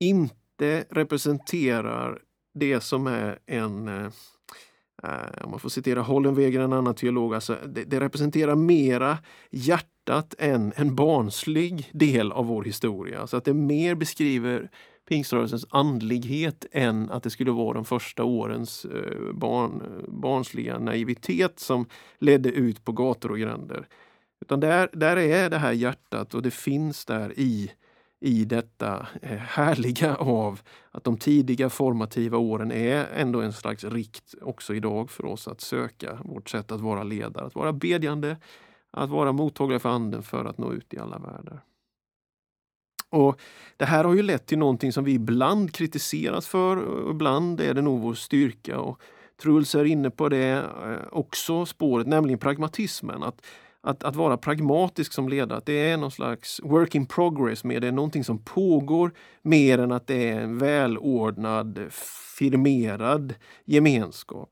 inte 0.00 0.84
representerar 0.90 2.18
det 2.54 2.80
som 2.80 3.06
är 3.06 3.38
en 3.46 3.88
eh, 3.88 4.10
Eh, 5.02 5.44
om 5.44 5.50
man 5.50 5.60
får 5.60 5.68
citera 5.68 6.02
Hollenweger, 6.02 6.60
en 6.60 6.72
annan 6.72 6.94
teolog, 6.94 7.34
alltså 7.34 7.56
det, 7.66 7.84
det, 7.84 8.00
representerar 8.00 8.54
mera 8.54 9.18
hjärtat 9.50 9.90
än 10.38 10.72
en 10.76 10.94
barnslig 10.94 11.90
del 11.92 12.32
av 12.32 12.46
vår 12.46 12.64
historia. 12.64 13.26
Så 13.26 13.36
att 13.36 13.44
det 13.44 13.54
mer 13.54 13.94
beskriver 13.94 14.70
pingströrelsens 15.08 15.66
andlighet 15.70 16.66
än 16.72 17.10
att 17.10 17.22
det 17.22 17.30
skulle 17.30 17.50
vara 17.50 17.74
de 17.74 17.84
första 17.84 18.24
årens 18.24 18.84
eh, 18.84 19.32
barn, 19.32 20.04
barnsliga 20.08 20.78
naivitet 20.78 21.60
som 21.60 21.86
ledde 22.18 22.48
ut 22.48 22.84
på 22.84 22.92
gator 22.92 23.30
och 23.30 23.38
gränder. 23.38 23.88
Utan 24.40 24.60
där, 24.60 24.90
där 24.92 25.16
är 25.16 25.50
det 25.50 25.58
här 25.58 25.72
hjärtat 25.72 26.34
och 26.34 26.42
det 26.42 26.50
finns 26.50 27.04
där 27.04 27.32
i 27.36 27.70
i 28.20 28.44
detta 28.44 29.06
eh, 29.22 29.38
härliga 29.38 30.14
av 30.16 30.60
att 30.90 31.04
de 31.04 31.16
tidiga 31.16 31.70
formativa 31.70 32.38
åren 32.38 32.72
är 32.72 33.06
ändå 33.14 33.40
en 33.40 33.52
slags 33.52 33.84
rikt 33.84 34.34
också 34.42 34.74
idag 34.74 35.10
för 35.10 35.24
oss 35.24 35.48
att 35.48 35.60
söka 35.60 36.18
vårt 36.24 36.48
sätt 36.48 36.72
att 36.72 36.80
vara 36.80 37.02
ledare, 37.02 37.46
att 37.46 37.54
vara 37.54 37.72
bedjande, 37.72 38.36
att 38.90 39.10
vara 39.10 39.32
mottagliga 39.32 39.78
för 39.78 39.88
anden 39.88 40.22
för 40.22 40.44
att 40.44 40.58
nå 40.58 40.72
ut 40.72 40.94
i 40.94 40.98
alla 40.98 41.18
världar. 41.18 41.62
Och 43.10 43.40
Det 43.76 43.84
här 43.84 44.04
har 44.04 44.14
ju 44.14 44.22
lett 44.22 44.46
till 44.46 44.58
någonting 44.58 44.92
som 44.92 45.04
vi 45.04 45.12
ibland 45.12 45.74
kritiseras 45.74 46.46
för 46.46 46.76
och 46.76 47.10
ibland 47.10 47.60
är 47.60 47.74
det 47.74 47.82
nog 47.82 48.00
vår 48.00 48.14
styrka. 48.14 48.78
Och 48.78 49.02
Truls 49.42 49.74
är 49.74 49.84
inne 49.84 50.10
på 50.10 50.28
det 50.28 50.52
eh, 50.52 51.08
också 51.12 51.66
spåret, 51.66 52.06
nämligen 52.06 52.38
pragmatismen. 52.38 53.22
Att 53.22 53.42
att, 53.82 54.04
att 54.04 54.16
vara 54.16 54.36
pragmatisk 54.36 55.12
som 55.12 55.28
ledare, 55.28 55.58
att 55.58 55.66
det 55.66 55.90
är 55.90 55.96
någon 55.96 56.10
slags 56.10 56.60
work 56.64 56.94
in 56.94 57.06
progress 57.06 57.64
med 57.64 57.82
det, 57.82 57.88
är 57.88 57.92
någonting 57.92 58.24
som 58.24 58.38
pågår 58.38 59.12
mer 59.42 59.78
än 59.78 59.92
att 59.92 60.06
det 60.06 60.28
är 60.28 60.40
en 60.40 60.58
välordnad, 60.58 61.86
firmerad 62.38 63.34
gemenskap. 63.64 64.50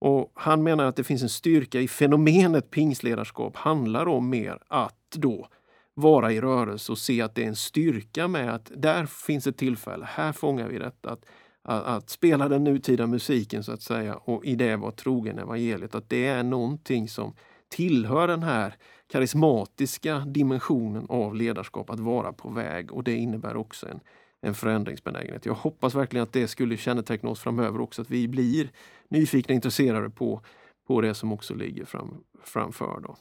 Och 0.00 0.32
Han 0.34 0.62
menar 0.62 0.84
att 0.84 0.96
det 0.96 1.04
finns 1.04 1.22
en 1.22 1.28
styrka 1.28 1.80
i 1.80 1.88
fenomenet 1.88 2.70
pingstledarskap 2.70 3.56
handlar 3.56 4.08
om 4.08 4.30
mer 4.30 4.58
att 4.68 5.10
då 5.10 5.48
vara 5.94 6.32
i 6.32 6.40
rörelse 6.40 6.92
och 6.92 6.98
se 6.98 7.22
att 7.22 7.34
det 7.34 7.44
är 7.44 7.48
en 7.48 7.56
styrka 7.56 8.28
med 8.28 8.54
att 8.54 8.72
där 8.76 9.06
finns 9.06 9.46
ett 9.46 9.56
tillfälle, 9.56 10.06
här 10.08 10.32
fångar 10.32 10.68
vi 10.68 10.78
detta. 10.78 11.10
Att, 11.10 11.24
att, 11.62 11.84
att, 11.84 12.10
spela 12.10 12.48
den 12.48 12.64
nutida 12.64 13.06
musiken 13.06 13.64
så 13.64 13.72
att 13.72 13.82
säga 13.82 14.14
och 14.14 14.44
i 14.44 14.54
det 14.54 14.76
vara 14.76 14.92
trogen 14.92 15.38
evangeliet. 15.38 15.94
Att 15.94 16.08
det 16.08 16.26
är 16.26 16.42
någonting 16.42 17.08
som 17.08 17.34
tillhör 17.68 18.28
den 18.28 18.42
här 18.42 18.74
karismatiska 19.12 20.18
dimensionen 20.18 21.06
av 21.08 21.34
ledarskap 21.34 21.90
att 21.90 22.00
vara 22.00 22.32
på 22.32 22.48
väg 22.48 22.92
och 22.92 23.04
det 23.04 23.14
innebär 23.16 23.56
också 23.56 23.88
en, 23.88 24.00
en 24.42 24.54
förändringsbenägenhet. 24.54 25.46
Jag 25.46 25.54
hoppas 25.54 25.94
verkligen 25.94 26.22
att 26.22 26.32
det 26.32 26.48
skulle 26.48 26.76
känneteckna 26.76 27.30
oss 27.30 27.40
framöver 27.40 27.80
också, 27.80 28.02
att 28.02 28.10
vi 28.10 28.28
blir 28.28 28.70
nyfikna 29.08 29.52
och 29.52 29.56
intresserade 29.56 30.10
på, 30.10 30.42
på 30.86 31.00
det 31.00 31.14
som 31.14 31.32
också 31.32 31.54
ligger 31.54 31.84
fram, 31.84 32.14
framför. 32.44 33.00
Då. 33.00 33.16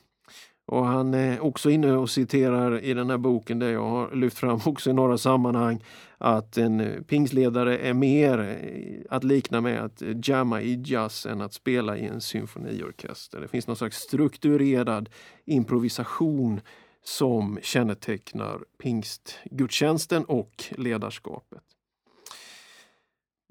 Och 0.71 0.85
han 0.85 1.13
är 1.13 1.39
också 1.39 1.69
inne 1.69 1.93
och 1.93 2.09
citerar 2.09 2.79
i 2.79 2.93
den 2.93 3.09
här 3.09 3.17
boken, 3.17 3.59
det 3.59 3.71
jag 3.71 3.89
har 3.89 4.15
lyft 4.15 4.37
fram 4.37 4.59
också 4.65 4.89
i 4.89 4.93
några 4.93 5.17
sammanhang, 5.17 5.83
att 6.17 6.57
en 6.57 7.03
pingsledare 7.07 7.77
är 7.77 7.93
mer 7.93 8.39
eh, 8.39 9.15
att 9.15 9.23
likna 9.23 9.61
med 9.61 9.79
att 9.83 10.27
jamma 10.27 10.61
i 10.61 10.81
jazz 10.85 11.25
än 11.25 11.41
att 11.41 11.53
spela 11.53 11.97
i 11.97 12.05
en 12.05 12.21
symfoniorkester. 12.21 13.41
Det 13.41 13.47
finns 13.47 13.67
någon 13.67 13.75
slags 13.75 13.97
strukturerad 13.97 15.09
improvisation 15.45 16.61
som 17.03 17.59
kännetecknar 17.61 18.65
pingstgudstjänsten 18.77 20.25
och 20.25 20.63
ledarskapet. 20.77 21.63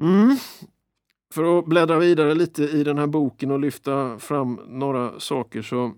Mm. 0.03 0.37
För 1.35 1.59
att 1.59 1.67
bläddra 1.67 1.99
vidare 1.99 2.35
lite 2.35 2.63
i 2.63 2.85
den 2.85 2.99
här 2.99 3.07
boken 3.07 3.51
och 3.51 3.61
lyfta 3.61 4.19
fram 4.19 4.61
några 4.67 5.21
saker 5.21 5.63
så 5.63 5.95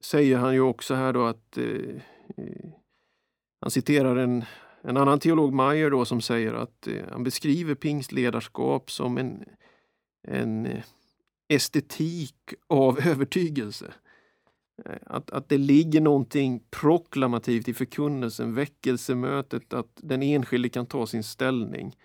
säger 0.00 0.36
han 0.36 0.54
ju 0.54 0.60
också 0.60 0.94
här 0.94 1.12
då 1.12 1.24
att 1.24 1.58
eh, 1.58 1.64
eh 2.36 2.72
han 3.62 3.70
citerar 3.70 4.16
en, 4.16 4.44
en 4.82 4.96
annan 4.96 5.18
teolog, 5.18 5.52
Meyer, 5.52 5.90
då, 5.90 6.04
som 6.04 6.20
säger 6.20 6.54
att 6.54 6.86
eh, 6.86 7.04
han 7.10 7.24
beskriver 7.24 7.74
pingstledarskap 7.74 8.90
som 8.90 9.18
en, 9.18 9.44
en 10.28 10.66
eh, 10.66 10.82
estetik 11.48 12.54
av 12.66 12.98
övertygelse. 13.06 13.94
Eh, 14.84 14.96
att, 15.06 15.30
att 15.30 15.48
det 15.48 15.58
ligger 15.58 16.00
någonting 16.00 16.62
proklamativt 16.70 17.68
i 17.68 17.74
förkunnelsen, 17.74 18.54
väckelsemötet, 18.54 19.72
att 19.72 19.90
den 19.96 20.22
enskilde 20.22 20.68
kan 20.68 20.86
ta 20.86 21.06
sin 21.06 21.24
ställning. 21.24 21.96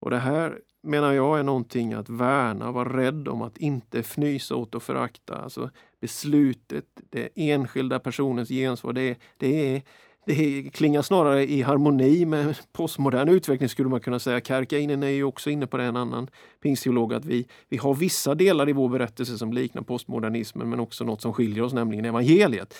Och 0.00 0.10
det 0.10 0.18
här 0.18 0.58
menar 0.82 1.12
jag 1.12 1.38
är 1.38 1.42
någonting 1.42 1.92
att 1.92 2.08
värna, 2.08 2.72
vara 2.72 2.96
rädd 2.96 3.28
om, 3.28 3.42
att 3.42 3.58
inte 3.58 3.98
fnysa 3.98 4.56
åt 4.56 4.74
och 4.74 4.82
förakta. 4.82 5.36
Alltså 5.36 5.70
beslutet, 6.00 6.84
det 7.10 7.28
enskilda 7.34 7.98
personens 7.98 8.48
gensvar, 8.48 8.92
det, 8.92 9.18
det, 9.36 9.74
är, 9.74 9.82
det 10.26 10.70
klingar 10.72 11.02
snarare 11.02 11.46
i 11.46 11.62
harmoni 11.62 12.24
med 12.24 12.56
postmodern 12.72 13.28
utveckling 13.28 13.68
skulle 13.68 13.88
man 13.88 14.00
kunna 14.00 14.18
säga. 14.18 14.40
Kärkainen 14.40 15.02
är 15.02 15.08
ju 15.08 15.24
också 15.24 15.50
inne 15.50 15.66
på 15.66 15.76
det, 15.76 15.84
en 15.84 15.96
annan 15.96 16.30
pingstteolog, 16.62 17.14
att 17.14 17.24
vi, 17.24 17.46
vi 17.68 17.76
har 17.76 17.94
vissa 17.94 18.34
delar 18.34 18.68
i 18.68 18.72
vår 18.72 18.88
berättelse 18.88 19.38
som 19.38 19.52
liknar 19.52 19.82
postmodernismen 19.82 20.70
men 20.70 20.80
också 20.80 21.04
något 21.04 21.22
som 21.22 21.32
skiljer 21.32 21.64
oss, 21.64 21.72
nämligen 21.72 22.04
evangeliet. 22.04 22.74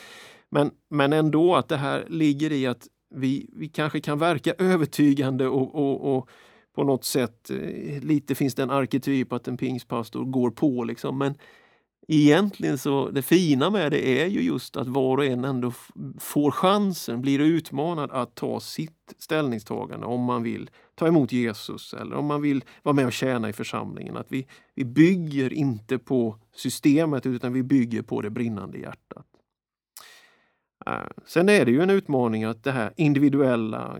Men, 0.51 0.71
men 0.91 1.13
ändå 1.13 1.55
att 1.55 1.69
det 1.69 1.77
här 1.77 2.05
ligger 2.09 2.53
i 2.53 2.67
att 2.67 2.87
vi, 3.15 3.51
vi 3.53 3.69
kanske 3.69 4.01
kan 4.01 4.19
verka 4.19 4.55
övertygande 4.59 5.49
och, 5.49 5.75
och, 5.75 6.17
och 6.17 6.29
på 6.75 6.85
något 6.85 7.05
sätt, 7.05 7.51
eh, 7.51 8.03
lite 8.03 8.35
finns 8.35 8.55
det 8.55 8.63
en 8.63 8.71
arketyp 8.71 9.33
att 9.33 9.49
en 9.49 9.57
pingstpastor 9.57 10.25
går 10.25 10.51
på 10.51 10.85
liksom. 10.85 11.19
Men 11.19 11.35
egentligen 12.07 12.79
så, 12.79 13.11
det 13.11 13.23
fina 13.23 13.71
med 13.71 13.93
det 13.93 14.23
är 14.23 14.27
ju 14.27 14.41
just 14.41 14.77
att 14.77 14.89
var 14.89 15.19
och 15.19 15.25
en 15.25 15.45
ändå 15.45 15.73
får 16.19 16.51
chansen, 16.51 17.21
blir 17.21 17.39
utmanad 17.39 18.11
att 18.11 18.35
ta 18.35 18.61
sitt 18.61 19.15
ställningstagande 19.19 20.07
om 20.07 20.25
man 20.25 20.43
vill 20.43 20.71
ta 20.95 21.07
emot 21.07 21.33
Jesus 21.33 21.95
eller 21.95 22.17
om 22.17 22.27
man 22.27 22.43
vill 22.43 22.65
vara 22.83 22.95
med 22.95 23.07
och 23.07 23.13
tjäna 23.13 23.49
i 23.49 23.53
församlingen. 23.53 24.17
Att 24.17 24.27
vi, 24.29 24.47
vi 24.75 24.85
bygger 24.85 25.53
inte 25.53 25.99
på 25.99 26.37
systemet 26.55 27.27
utan 27.27 27.53
vi 27.53 27.63
bygger 27.63 28.03
på 28.03 28.21
det 28.21 28.31
brinnande 28.31 28.79
hjärtat. 28.79 29.27
Eh, 30.87 31.07
sen 31.27 31.49
är 31.49 31.65
det 31.65 31.71
ju 31.71 31.83
en 31.83 31.91
utmaning 31.91 32.45
att 32.45 32.65
det 32.65 32.73
här 32.73 32.93
individuella 32.97 33.99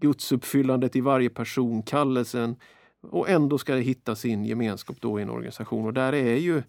gudsuppfyllandet 0.00 0.96
i 0.96 1.00
varje 1.00 1.30
person, 1.30 1.82
kallelsen 1.82 2.56
och 3.10 3.28
ändå 3.28 3.58
ska 3.58 3.74
det 3.74 3.80
hitta 3.80 4.14
sin 4.14 4.44
gemenskap 4.44 4.96
då 5.00 5.20
i 5.20 5.22
en 5.22 5.30
organisation. 5.30 5.86
Och 5.86 5.92
där 5.92 6.12
är 6.12 6.36
ju 6.36 6.62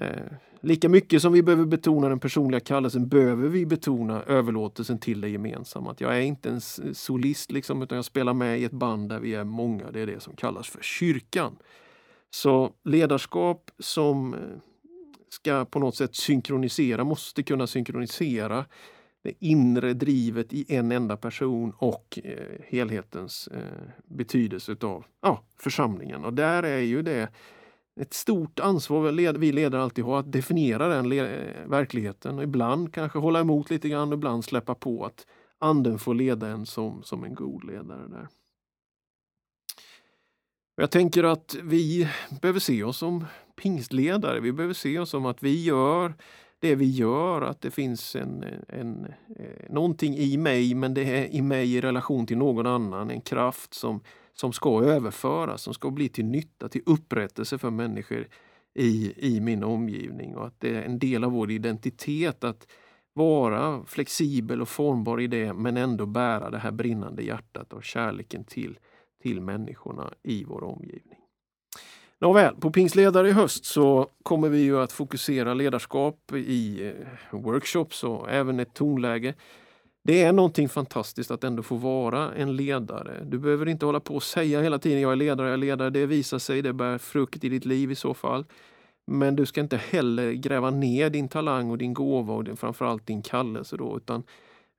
eh, 0.00 0.32
lika 0.60 0.88
mycket 0.88 1.22
som 1.22 1.32
vi 1.32 1.42
behöver 1.42 1.64
betona 1.64 2.08
den 2.08 2.20
personliga 2.20 2.60
kallelsen 2.60 3.08
behöver 3.08 3.48
vi 3.48 3.66
betona 3.66 4.22
överlåtelsen 4.22 4.98
till 4.98 5.20
det 5.20 5.28
gemensamma. 5.28 5.90
Att 5.90 6.00
jag 6.00 6.16
är 6.16 6.20
inte 6.20 6.50
en 6.50 6.60
solist 6.94 7.52
liksom, 7.52 7.82
utan 7.82 7.96
jag 7.96 8.04
spelar 8.04 8.34
med 8.34 8.60
i 8.60 8.64
ett 8.64 8.72
band 8.72 9.08
där 9.08 9.20
vi 9.20 9.34
är 9.34 9.44
många. 9.44 9.90
Det 9.90 10.00
är 10.00 10.06
det 10.06 10.20
som 10.20 10.36
kallas 10.36 10.68
för 10.68 10.82
kyrkan. 10.82 11.56
Så 12.30 12.72
ledarskap 12.84 13.70
som 13.78 14.34
eh, 14.34 14.40
ska 15.28 15.64
på 15.64 15.78
något 15.78 15.96
sätt 15.96 16.14
synkronisera, 16.14 17.04
måste 17.04 17.42
kunna 17.42 17.66
synkronisera 17.66 18.64
det 19.22 19.32
inre 19.38 19.94
drivet 19.94 20.52
i 20.52 20.74
en 20.74 20.92
enda 20.92 21.16
person 21.16 21.72
och 21.78 22.18
eh, 22.24 22.64
helhetens 22.68 23.48
eh, 23.48 23.60
betydelse 24.04 24.76
av 24.80 25.04
ja, 25.22 25.42
församlingen. 25.58 26.24
Och 26.24 26.34
där 26.34 26.62
är 26.62 26.78
ju 26.78 27.02
det 27.02 27.28
ett 28.00 28.14
stort 28.14 28.60
ansvar 28.60 29.12
vi 29.38 29.52
ledare 29.52 29.82
alltid 29.82 30.04
har 30.04 30.18
att 30.18 30.32
definiera 30.32 30.88
den 30.88 31.08
verkligheten. 31.70 32.38
Och 32.38 32.44
ibland 32.44 32.94
kanske 32.94 33.18
hålla 33.18 33.40
emot 33.40 33.70
lite 33.70 33.88
grann, 33.88 34.08
och 34.08 34.18
ibland 34.18 34.44
släppa 34.44 34.74
på 34.74 35.04
att 35.04 35.26
anden 35.58 35.98
får 35.98 36.14
leda 36.14 36.48
en 36.48 36.66
som, 36.66 37.02
som 37.02 37.24
en 37.24 37.34
god 37.34 37.64
ledare. 37.64 38.08
där. 38.08 38.28
Jag 40.76 40.90
tänker 40.90 41.24
att 41.24 41.56
vi 41.62 42.08
behöver 42.40 42.60
se 42.60 42.84
oss 42.84 42.98
som 42.98 43.24
pingstledare. 43.56 44.40
Vi 44.40 44.52
behöver 44.52 44.74
se 44.74 44.98
oss 44.98 45.10
som 45.10 45.26
att 45.26 45.42
vi 45.42 45.64
gör 45.64 46.14
det 46.62 46.74
vi 46.74 46.90
gör, 46.90 47.42
att 47.42 47.60
det 47.60 47.70
finns 47.70 48.16
en, 48.16 48.44
en, 48.68 49.06
eh, 49.36 49.70
någonting 49.70 50.16
i 50.16 50.36
mig, 50.36 50.74
men 50.74 50.94
det 50.94 51.02
är 51.02 51.34
i 51.34 51.42
mig 51.42 51.74
i 51.74 51.80
relation 51.80 52.26
till 52.26 52.38
någon 52.38 52.66
annan, 52.66 53.10
en 53.10 53.20
kraft 53.20 53.74
som, 53.74 54.00
som 54.34 54.52
ska 54.52 54.84
överföras, 54.84 55.62
som 55.62 55.74
ska 55.74 55.90
bli 55.90 56.08
till 56.08 56.24
nytta, 56.24 56.68
till 56.68 56.82
upprättelse 56.86 57.58
för 57.58 57.70
människor 57.70 58.28
i, 58.74 59.12
i 59.16 59.40
min 59.40 59.64
omgivning 59.64 60.36
och 60.36 60.46
att 60.46 60.60
det 60.60 60.76
är 60.76 60.82
en 60.82 60.98
del 60.98 61.24
av 61.24 61.32
vår 61.32 61.50
identitet 61.50 62.44
att 62.44 62.66
vara 63.12 63.84
flexibel 63.86 64.62
och 64.62 64.68
formbar 64.68 65.20
i 65.20 65.26
det 65.26 65.52
men 65.52 65.76
ändå 65.76 66.06
bära 66.06 66.50
det 66.50 66.58
här 66.58 66.70
brinnande 66.70 67.22
hjärtat 67.22 67.72
och 67.72 67.84
kärleken 67.84 68.44
till, 68.44 68.78
till 69.22 69.40
människorna 69.40 70.14
i 70.22 70.44
vår 70.44 70.64
omgivning. 70.64 71.18
Nåväl, 72.18 72.56
på 72.56 72.70
Pingstledare 72.70 73.28
i 73.28 73.32
höst 73.32 73.64
så 73.64 74.08
kommer 74.22 74.48
vi 74.48 74.58
ju 74.58 74.78
att 74.78 74.92
fokusera 74.92 75.54
ledarskap 75.54 76.32
i 76.32 76.86
eh, 76.86 77.40
workshops 77.40 78.04
och 78.04 78.30
även 78.30 78.60
ett 78.60 78.74
tonläge. 78.74 79.34
Det 80.04 80.22
är 80.22 80.32
någonting 80.32 80.68
fantastiskt 80.68 81.30
att 81.30 81.44
ändå 81.44 81.62
få 81.62 81.76
vara 81.76 82.34
en 82.34 82.56
ledare. 82.56 83.24
Du 83.24 83.38
behöver 83.38 83.68
inte 83.68 83.86
hålla 83.86 84.00
på 84.00 84.14
och 84.14 84.22
säga 84.22 84.62
hela 84.62 84.78
tiden 84.78 85.00
jag 85.00 85.12
är 85.12 85.16
ledare, 85.16 85.46
jag 85.46 85.54
är 85.54 85.58
ledare. 85.58 85.90
Det 85.90 86.06
visar 86.06 86.38
sig, 86.38 86.62
det 86.62 86.72
bär 86.72 86.98
frukt 86.98 87.44
i 87.44 87.48
ditt 87.48 87.64
liv 87.64 87.90
i 87.90 87.94
så 87.94 88.14
fall. 88.14 88.44
Men 89.06 89.36
du 89.36 89.46
ska 89.46 89.60
inte 89.60 89.76
heller 89.76 90.32
gräva 90.32 90.70
ner 90.70 91.10
din 91.10 91.28
talang 91.28 91.70
och 91.70 91.78
din 91.78 91.94
gåva 91.94 92.34
och 92.34 92.44
din, 92.44 92.56
framförallt 92.56 93.06
din 93.06 93.22
kallelse 93.22 93.76
då, 93.76 93.96
utan, 93.96 94.22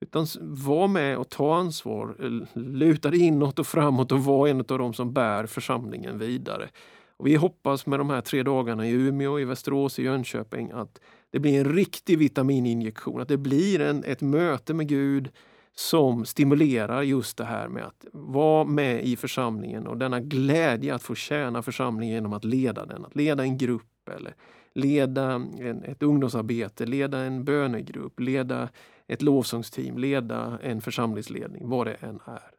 utan 0.01 0.27
var 0.42 0.88
med 0.88 1.18
och 1.18 1.30
ta 1.30 1.56
ansvar. 1.56 2.15
Luta 2.53 3.10
dig 3.10 3.20
inåt 3.20 3.60
och 3.60 3.68
framåt 3.68 4.12
och 4.12 4.24
var 4.24 4.48
en 4.48 4.60
av 4.60 4.65
de 4.65 4.94
som 4.94 5.13
bär 5.13 5.46
församlingen 5.46 6.20
vidare. 6.20 6.70
Och 7.18 7.27
vi 7.27 7.36
hoppas 7.36 7.86
med 7.86 8.00
de 8.00 8.10
här 8.10 8.22
tre 8.22 8.44
dagarna 8.44 8.88
i 8.88 8.92
Umeå, 8.92 9.39
i 9.39 9.46
Västerås, 9.46 10.00
i 10.00 10.03
Jönköping 10.03 10.72
att 10.72 11.00
det 11.34 11.40
blir 11.40 11.60
en 11.60 11.74
riktig 11.74 12.18
vitamininjektion, 12.18 13.22
att 13.22 13.28
det 13.28 13.38
blir 13.38 13.82
en, 13.82 14.04
ett 14.04 14.22
möte 14.22 14.74
med 14.74 14.88
Gud 14.88 15.30
som 15.75 16.25
stimulerar 16.25 17.02
just 17.02 17.38
det 17.38 17.46
här 17.46 17.68
med 17.68 17.84
att 17.84 18.06
vara 18.13 18.63
med 18.63 19.06
i 19.06 19.16
församlingen 19.16 19.88
och 19.88 19.98
denna 19.98 20.20
glädje 20.20 20.96
att 20.96 21.04
få 21.04 21.16
tjäna 21.16 21.62
församlingen 21.62 22.16
genom 22.16 22.34
att 22.34 22.44
leda 22.44 22.86
den, 22.86 23.06
att 23.06 23.16
leda 23.16 23.44
en 23.44 23.58
grupp 23.58 24.10
eller 24.16 24.36
leda 24.74 25.32
en, 25.60 25.84
ett 25.84 26.04
ungdomsarbete, 26.04 26.86
leda 26.86 27.18
en 27.18 27.44
bönegrupp, 27.44 28.20
leda 28.20 28.70
ett 29.08 29.22
lovsångsteam, 29.22 29.98
leda 29.98 30.60
en 30.63 30.82
församlingsledning, 30.82 31.70
vad 31.70 31.88
det 31.88 31.94
än 31.94 32.20
är. 32.25 32.52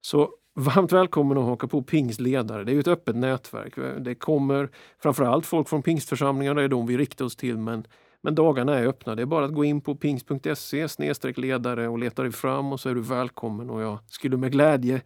Så 0.00 0.30
varmt 0.54 0.92
välkommen 0.92 1.38
att 1.38 1.44
haka 1.44 1.66
på 1.66 1.82
Pingst 1.82 2.20
ledare. 2.20 2.64
Det 2.64 2.72
är 2.72 2.80
ett 2.80 2.88
öppet 2.88 3.16
nätverk. 3.16 4.04
Det 4.04 4.14
kommer 4.14 4.68
framförallt 4.98 5.46
folk 5.46 5.68
från 5.68 5.82
pingstförsamlingar, 5.82 6.54
det 6.54 6.62
är 6.62 6.68
de 6.68 6.86
vi 6.86 6.96
riktar 6.96 7.24
oss 7.24 7.36
till, 7.36 7.58
men 7.58 7.86
men 8.24 8.34
dagarna 8.34 8.78
är 8.78 8.86
öppna. 8.86 9.14
Det 9.14 9.22
är 9.22 9.26
bara 9.26 9.44
att 9.44 9.54
gå 9.54 9.64
in 9.64 9.80
på 9.80 9.94
pingst.se 9.94 10.88
ledare 11.36 11.88
och 11.88 11.98
leta 11.98 12.22
dig 12.22 12.32
fram 12.32 12.72
och 12.72 12.80
så 12.80 12.88
är 12.88 12.94
du 12.94 13.00
välkommen. 13.00 13.70
Och 13.70 13.82
jag 13.82 13.98
skulle 14.08 14.36
med 14.36 14.52
glädje 14.52 15.02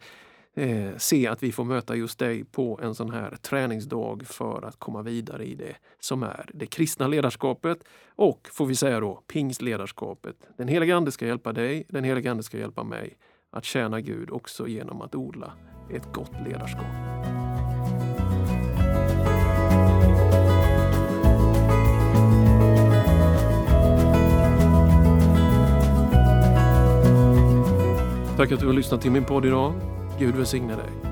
eh, 0.53 0.97
se 0.97 1.27
att 1.27 1.43
vi 1.43 1.51
får 1.51 1.63
möta 1.63 1.95
just 1.95 2.19
dig 2.19 2.43
på 2.43 2.79
en 2.83 2.95
sån 2.95 3.11
här 3.11 3.35
träningsdag 3.41 4.23
för 4.25 4.65
att 4.65 4.79
komma 4.79 5.01
vidare 5.01 5.45
i 5.45 5.55
det 5.55 5.75
som 5.99 6.23
är 6.23 6.49
det 6.53 6.65
kristna 6.65 7.07
ledarskapet 7.07 7.83
och, 8.15 8.49
får 8.51 8.65
vi 8.65 8.75
säga 8.75 8.99
då, 8.99 9.23
pingstledarskapet. 9.27 10.35
Den 10.57 10.67
heliga 10.67 10.95
Ande 10.95 11.11
ska 11.11 11.27
hjälpa 11.27 11.53
dig, 11.53 11.85
den 11.89 12.03
heliga 12.03 12.31
Ande 12.31 12.43
ska 12.43 12.57
hjälpa 12.57 12.83
mig 12.83 13.17
att 13.51 13.65
tjäna 13.65 14.01
Gud 14.01 14.31
också 14.31 14.67
genom 14.67 15.01
att 15.01 15.15
odla 15.15 15.53
ett 15.93 16.13
gott 16.13 16.33
ledarskap. 16.45 17.18
Tack 28.39 28.51
att 28.51 28.59
du 28.59 28.65
har 28.65 28.73
lyssnat 28.73 29.01
till 29.01 29.11
min 29.11 29.25
podd 29.25 29.45
idag. 29.45 29.73
Gud 30.19 30.35
välsigne 30.35 30.75
dig. 30.75 31.08